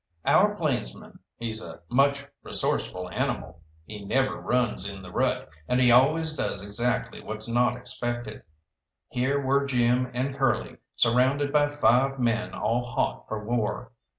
[0.25, 5.91] Our plainsman, he's a much resourceful animal: he never runs in the rut, and he
[5.91, 8.41] always does exactly what's not expected.
[9.09, 13.91] Here were Jim and Curly surrounded by five men all hot for war.